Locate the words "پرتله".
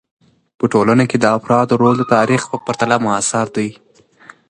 2.65-2.97